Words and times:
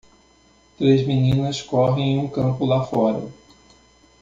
Três 0.79 1.05
meninas 1.05 1.61
correm 1.61 2.13
em 2.13 2.17
um 2.17 2.27
campo 2.27 2.65
lá 2.65 2.83
fora. 2.83 3.31